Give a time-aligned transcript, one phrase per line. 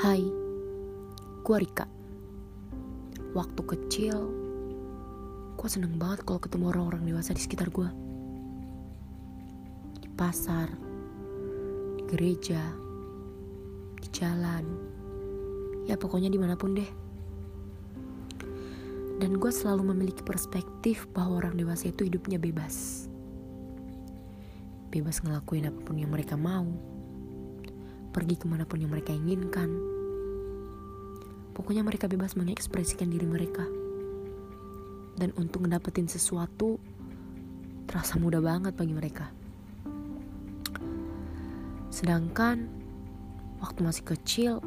[0.00, 0.24] Hai,
[1.44, 1.84] gue Rika.
[3.36, 4.16] Waktu kecil,
[5.60, 7.84] gue seneng banget kalau ketemu orang-orang dewasa di sekitar gue.
[10.00, 10.72] Di pasar,
[12.00, 12.64] di gereja,
[14.00, 14.64] di jalan,
[15.84, 16.90] ya pokoknya di mana pun deh.
[19.20, 23.04] Dan gue selalu memiliki perspektif bahwa orang dewasa itu hidupnya bebas.
[24.88, 26.72] Bebas ngelakuin apa pun yang mereka mau.
[28.16, 29.89] Pergi ke mana pun yang mereka inginkan.
[31.60, 33.68] Pokoknya mereka bebas mengekspresikan diri mereka.
[35.12, 36.80] Dan untuk ngedapetin sesuatu,
[37.84, 39.28] terasa mudah banget bagi mereka.
[41.92, 42.64] Sedangkan,
[43.60, 44.64] waktu masih kecil,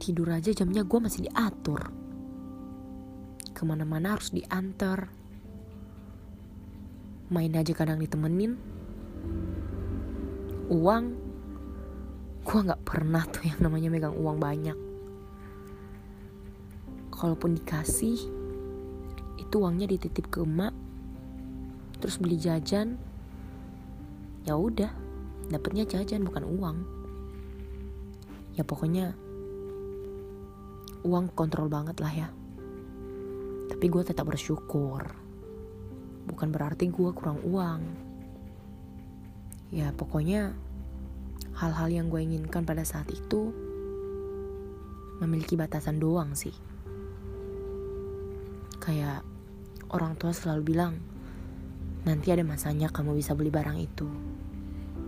[0.00, 1.92] tidur aja jamnya gue masih diatur
[3.52, 5.12] ke mana-mana harus diantar
[7.28, 8.56] main aja kadang ditemenin
[10.72, 11.29] uang
[12.50, 14.74] gue nggak pernah tuh yang namanya megang uang banyak
[17.14, 18.18] kalaupun dikasih
[19.38, 20.74] itu uangnya dititip ke emak
[22.02, 22.98] terus beli jajan
[24.42, 24.90] ya udah
[25.46, 26.76] dapetnya jajan bukan uang
[28.58, 29.14] ya pokoknya
[31.06, 32.28] uang kontrol banget lah ya
[33.80, 35.00] tapi gue tetap bersyukur.
[36.28, 37.80] Bukan berarti gue kurang uang.
[39.72, 40.52] Ya pokoknya
[41.60, 43.52] hal-hal yang gue inginkan pada saat itu
[45.20, 46.56] memiliki batasan doang sih.
[48.80, 49.20] Kayak
[49.92, 50.96] orang tua selalu bilang,
[52.08, 54.08] nanti ada masanya kamu bisa beli barang itu.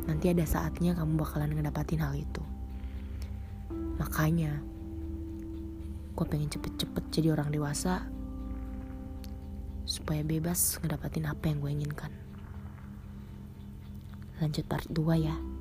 [0.04, 2.44] Nanti ada saatnya kamu bakalan ngedapatin hal itu.
[3.96, 4.60] Makanya,
[6.12, 8.04] gue pengen cepet-cepet jadi orang dewasa
[9.88, 12.12] supaya bebas ngedapatin apa yang gue inginkan.
[14.36, 15.51] Lanjut part 2 ya.